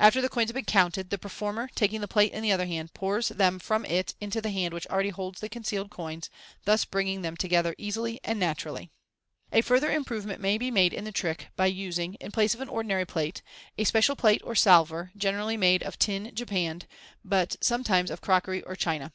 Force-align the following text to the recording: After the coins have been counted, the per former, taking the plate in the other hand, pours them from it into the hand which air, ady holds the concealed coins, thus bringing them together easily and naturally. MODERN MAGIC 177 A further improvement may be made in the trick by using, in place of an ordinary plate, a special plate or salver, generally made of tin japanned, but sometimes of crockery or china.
After 0.00 0.20
the 0.20 0.28
coins 0.28 0.50
have 0.50 0.56
been 0.56 0.64
counted, 0.64 1.10
the 1.10 1.16
per 1.16 1.28
former, 1.28 1.70
taking 1.76 2.00
the 2.00 2.08
plate 2.08 2.32
in 2.32 2.42
the 2.42 2.50
other 2.50 2.66
hand, 2.66 2.92
pours 2.92 3.28
them 3.28 3.60
from 3.60 3.84
it 3.84 4.16
into 4.20 4.40
the 4.40 4.50
hand 4.50 4.74
which 4.74 4.84
air, 4.90 4.98
ady 4.98 5.10
holds 5.10 5.38
the 5.38 5.48
concealed 5.48 5.90
coins, 5.90 6.28
thus 6.64 6.84
bringing 6.84 7.22
them 7.22 7.36
together 7.36 7.76
easily 7.78 8.18
and 8.24 8.40
naturally. 8.40 8.90
MODERN 9.52 9.58
MAGIC 9.58 9.70
177 9.70 9.70
A 9.70 9.70
further 9.70 9.96
improvement 9.96 10.42
may 10.42 10.58
be 10.58 10.72
made 10.72 10.92
in 10.92 11.04
the 11.04 11.12
trick 11.12 11.50
by 11.54 11.66
using, 11.66 12.14
in 12.14 12.32
place 12.32 12.52
of 12.52 12.60
an 12.60 12.68
ordinary 12.68 13.06
plate, 13.06 13.42
a 13.78 13.84
special 13.84 14.16
plate 14.16 14.42
or 14.44 14.56
salver, 14.56 15.12
generally 15.16 15.56
made 15.56 15.84
of 15.84 16.00
tin 16.00 16.34
japanned, 16.34 16.88
but 17.24 17.54
sometimes 17.60 18.10
of 18.10 18.20
crockery 18.20 18.64
or 18.64 18.74
china. 18.74 19.12